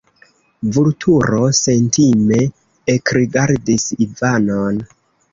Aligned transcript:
Vulturo 0.75 1.41
sentime 1.57 2.39
ekrigardis 2.93 3.85
Ivanon. 4.07 4.81